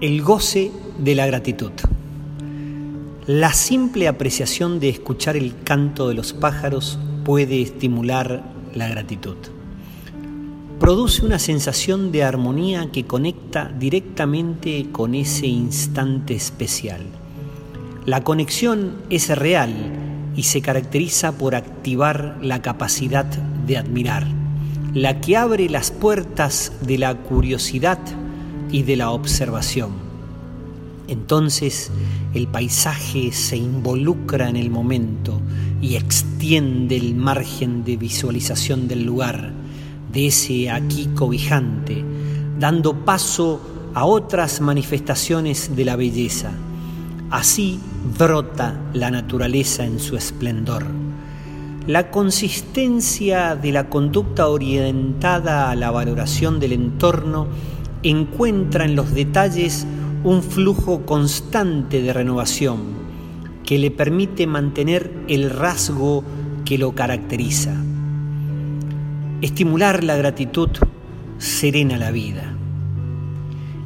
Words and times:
El 0.00 0.22
goce 0.22 0.70
de 0.96 1.16
la 1.16 1.26
gratitud. 1.26 1.72
La 3.26 3.52
simple 3.52 4.06
apreciación 4.06 4.78
de 4.78 4.90
escuchar 4.90 5.36
el 5.36 5.60
canto 5.64 6.06
de 6.06 6.14
los 6.14 6.32
pájaros 6.32 7.00
puede 7.24 7.60
estimular 7.60 8.44
la 8.76 8.86
gratitud. 8.86 9.34
Produce 10.78 11.26
una 11.26 11.40
sensación 11.40 12.12
de 12.12 12.22
armonía 12.22 12.92
que 12.92 13.06
conecta 13.06 13.72
directamente 13.76 14.86
con 14.92 15.16
ese 15.16 15.48
instante 15.48 16.36
especial. 16.36 17.00
La 18.06 18.22
conexión 18.22 18.98
es 19.10 19.36
real 19.36 19.74
y 20.36 20.44
se 20.44 20.62
caracteriza 20.62 21.32
por 21.32 21.56
activar 21.56 22.38
la 22.40 22.62
capacidad 22.62 23.24
de 23.24 23.78
admirar, 23.78 24.28
la 24.94 25.20
que 25.20 25.36
abre 25.36 25.68
las 25.68 25.90
puertas 25.90 26.72
de 26.82 26.98
la 26.98 27.16
curiosidad 27.16 27.98
y 28.70 28.82
de 28.82 28.96
la 28.96 29.10
observación. 29.10 29.90
Entonces 31.08 31.90
el 32.34 32.46
paisaje 32.46 33.32
se 33.32 33.56
involucra 33.56 34.48
en 34.48 34.56
el 34.56 34.70
momento 34.70 35.40
y 35.80 35.96
extiende 35.96 36.96
el 36.96 37.14
margen 37.14 37.84
de 37.84 37.96
visualización 37.96 38.88
del 38.88 39.04
lugar, 39.04 39.52
de 40.12 40.26
ese 40.26 40.70
aquí 40.70 41.08
cobijante, 41.14 42.04
dando 42.58 43.04
paso 43.04 43.60
a 43.94 44.04
otras 44.04 44.60
manifestaciones 44.60 45.74
de 45.74 45.84
la 45.84 45.96
belleza. 45.96 46.52
Así 47.30 47.80
brota 48.18 48.80
la 48.92 49.10
naturaleza 49.10 49.84
en 49.84 49.98
su 49.98 50.16
esplendor. 50.16 50.86
La 51.86 52.10
consistencia 52.10 53.56
de 53.56 53.72
la 53.72 53.88
conducta 53.88 54.48
orientada 54.48 55.70
a 55.70 55.74
la 55.74 55.90
valoración 55.90 56.60
del 56.60 56.72
entorno 56.72 57.46
encuentra 58.02 58.84
en 58.84 58.96
los 58.96 59.12
detalles 59.14 59.86
un 60.24 60.42
flujo 60.42 61.04
constante 61.06 62.02
de 62.02 62.12
renovación 62.12 62.78
que 63.64 63.78
le 63.78 63.90
permite 63.90 64.46
mantener 64.46 65.12
el 65.28 65.50
rasgo 65.50 66.24
que 66.64 66.78
lo 66.78 66.94
caracteriza. 66.94 67.74
Estimular 69.40 70.04
la 70.04 70.16
gratitud 70.16 70.70
serena 71.38 71.98
la 71.98 72.10
vida. 72.10 72.54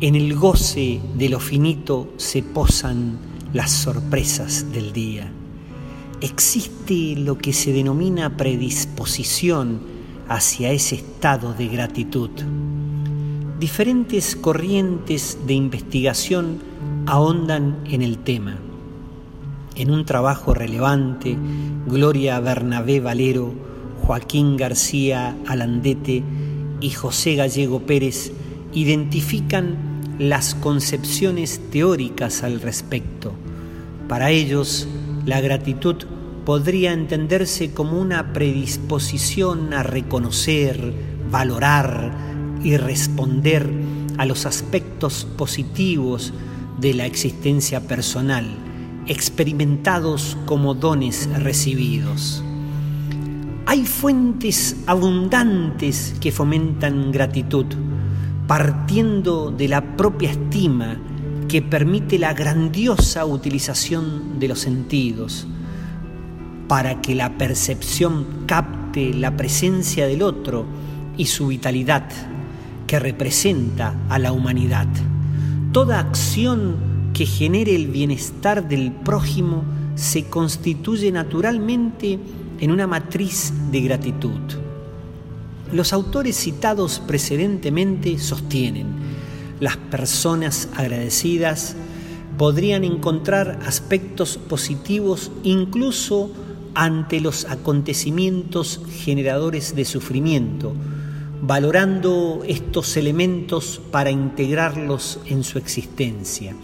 En 0.00 0.14
el 0.14 0.34
goce 0.34 1.00
de 1.16 1.28
lo 1.28 1.40
finito 1.40 2.12
se 2.16 2.42
posan 2.42 3.18
las 3.52 3.70
sorpresas 3.70 4.72
del 4.72 4.92
día. 4.92 5.30
Existe 6.20 7.14
lo 7.16 7.38
que 7.38 7.52
se 7.52 7.72
denomina 7.72 8.36
predisposición 8.36 9.80
hacia 10.28 10.72
ese 10.72 10.96
estado 10.96 11.52
de 11.52 11.68
gratitud 11.68 12.30
diferentes 13.58 14.34
corrientes 14.36 15.38
de 15.46 15.54
investigación 15.54 16.58
ahondan 17.06 17.78
en 17.86 18.02
el 18.02 18.18
tema. 18.18 18.58
En 19.76 19.90
un 19.90 20.04
trabajo 20.04 20.54
relevante, 20.54 21.36
Gloria 21.86 22.40
Bernabé 22.40 23.00
Valero, 23.00 23.52
Joaquín 24.02 24.56
García 24.56 25.36
Alandete 25.46 26.22
y 26.80 26.90
José 26.90 27.36
Gallego 27.36 27.80
Pérez 27.80 28.32
identifican 28.72 29.76
las 30.18 30.54
concepciones 30.54 31.60
teóricas 31.70 32.42
al 32.42 32.60
respecto. 32.60 33.32
Para 34.08 34.30
ellos, 34.30 34.86
la 35.26 35.40
gratitud 35.40 35.96
podría 36.44 36.92
entenderse 36.92 37.72
como 37.72 38.00
una 38.00 38.32
predisposición 38.32 39.72
a 39.72 39.82
reconocer, 39.82 40.92
valorar, 41.30 42.33
y 42.64 42.76
responder 42.78 43.70
a 44.18 44.24
los 44.24 44.46
aspectos 44.46 45.26
positivos 45.36 46.32
de 46.80 46.94
la 46.94 47.06
existencia 47.06 47.86
personal, 47.86 48.46
experimentados 49.06 50.36
como 50.46 50.74
dones 50.74 51.28
recibidos. 51.40 52.42
Hay 53.66 53.84
fuentes 53.84 54.76
abundantes 54.86 56.14
que 56.20 56.32
fomentan 56.32 57.12
gratitud, 57.12 57.66
partiendo 58.46 59.50
de 59.50 59.68
la 59.68 59.96
propia 59.96 60.30
estima 60.30 60.96
que 61.48 61.62
permite 61.62 62.18
la 62.18 62.34
grandiosa 62.34 63.24
utilización 63.26 64.38
de 64.38 64.48
los 64.48 64.60
sentidos, 64.60 65.46
para 66.66 67.02
que 67.02 67.14
la 67.14 67.36
percepción 67.36 68.26
capte 68.46 69.12
la 69.12 69.36
presencia 69.36 70.06
del 70.06 70.22
otro 70.22 70.64
y 71.16 71.26
su 71.26 71.48
vitalidad 71.48 72.04
que 72.86 72.98
representa 72.98 73.94
a 74.08 74.18
la 74.18 74.32
humanidad. 74.32 74.88
Toda 75.72 75.98
acción 75.98 76.76
que 77.12 77.26
genere 77.26 77.74
el 77.74 77.88
bienestar 77.88 78.68
del 78.68 78.92
prójimo 78.92 79.64
se 79.94 80.24
constituye 80.24 81.10
naturalmente 81.12 82.18
en 82.60 82.70
una 82.70 82.86
matriz 82.86 83.52
de 83.70 83.80
gratitud. 83.80 84.40
Los 85.72 85.92
autores 85.92 86.36
citados 86.36 87.00
precedentemente 87.06 88.18
sostienen, 88.18 88.86
las 89.60 89.76
personas 89.76 90.68
agradecidas 90.76 91.76
podrían 92.36 92.84
encontrar 92.84 93.60
aspectos 93.66 94.36
positivos 94.36 95.30
incluso 95.42 96.30
ante 96.74 97.20
los 97.20 97.44
acontecimientos 97.44 98.80
generadores 98.90 99.76
de 99.76 99.84
sufrimiento, 99.84 100.74
valorando 101.46 102.42
estos 102.46 102.96
elementos 102.96 103.78
para 103.90 104.10
integrarlos 104.10 105.20
en 105.26 105.44
su 105.44 105.58
existencia. 105.58 106.54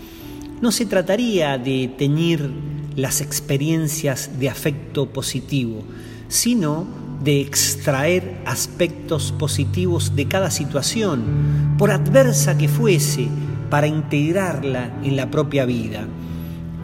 No 0.63 0.73
se 0.73 0.87
trataría 0.87 1.59
de 1.59 1.93
teñir 1.99 2.51
las 2.97 3.21
experiencias 3.21 4.39
de 4.41 4.49
afecto 4.49 5.13
positivo, 5.13 5.85
sino 6.29 6.87
de 7.23 7.43
extraer 7.43 8.41
aspectos 8.47 9.33
positivos 9.33 10.17
de 10.17 10.29
cada 10.29 10.51
situación, 10.51 11.75
por 11.77 11.91
adversa 11.91 12.57
que 12.57 12.69
fuese, 12.69 13.29
para 13.69 13.87
integrarla 13.87 14.99
en 15.05 15.15
la 15.15 15.31
propia 15.31 15.67
vida. 15.67 16.09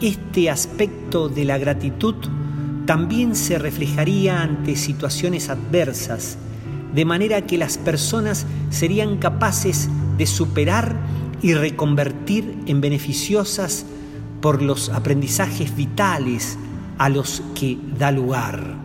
Este 0.01 0.51
aspecto 0.51 1.29
de 1.29 1.45
la 1.45 1.57
gratitud 1.57 2.13
también 2.85 3.35
se 3.35 3.57
reflejaría 3.57 4.43
ante 4.43 4.75
situaciones 4.75 5.49
adversas 5.49 6.37
de 6.93 7.05
manera 7.05 7.45
que 7.45 7.57
las 7.57 7.77
personas 7.77 8.45
serían 8.69 9.17
capaces 9.17 9.89
de 10.17 10.25
superar 10.25 10.95
y 11.41 11.53
reconvertir 11.53 12.57
en 12.65 12.81
beneficiosas 12.81 13.85
por 14.41 14.61
los 14.61 14.89
aprendizajes 14.89 15.75
vitales 15.75 16.57
a 16.97 17.09
los 17.09 17.43
que 17.55 17.77
da 17.97 18.11
lugar. 18.11 18.75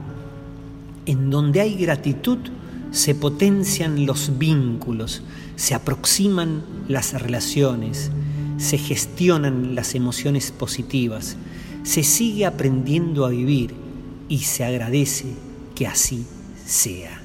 En 1.07 1.31
donde 1.31 1.61
hay 1.61 1.75
gratitud 1.75 2.39
se 2.91 3.15
potencian 3.15 4.07
los 4.07 4.39
vínculos, 4.39 5.23
se 5.57 5.75
aproximan 5.75 6.63
las 6.89 7.21
relaciones, 7.21 8.11
se 8.59 8.79
gestionan 8.79 9.75
las 9.75 9.95
emociones 9.95 10.53
positivas, 10.53 11.37
se 11.83 12.03
sigue 12.03 12.47
aprendiendo 12.47 13.25
a 13.25 13.31
vivir 13.31 13.75
y 14.29 14.39
se 14.39 14.65
agradece 14.65 15.27
que 15.75 15.87
así 15.87 16.27
sea. 16.67 17.22